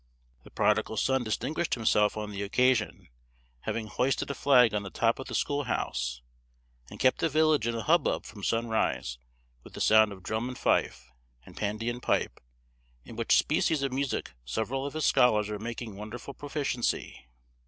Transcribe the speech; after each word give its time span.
The 0.43 0.49
prodigal 0.49 0.97
son 0.97 1.23
distinguished 1.23 1.75
himself 1.75 2.17
on 2.17 2.31
the 2.31 2.41
occasion, 2.41 3.09
having 3.59 3.85
hoisted 3.85 4.31
a 4.31 4.33
flag 4.33 4.73
on 4.73 4.81
the 4.81 4.89
top 4.89 5.19
of 5.19 5.27
the 5.27 5.35
school 5.35 5.65
house, 5.65 6.23
and 6.89 6.99
kept 6.99 7.19
the 7.19 7.29
village 7.29 7.67
in 7.67 7.75
a 7.75 7.83
hubbub 7.83 8.25
from 8.25 8.43
sunrise 8.43 9.19
with 9.63 9.73
the 9.75 9.79
sound 9.79 10.11
of 10.11 10.23
drum, 10.23 10.49
and 10.49 10.57
fife, 10.57 11.11
and 11.45 11.55
pandean 11.55 11.99
pipe; 12.01 12.39
in 13.05 13.15
which 13.15 13.37
species 13.37 13.83
of 13.83 13.93
music 13.93 14.33
several 14.43 14.87
of 14.87 14.95
his 14.95 15.05
scholars 15.05 15.51
are 15.51 15.59
making 15.59 15.95
wonderful 15.95 16.33
proficiency. 16.33 17.27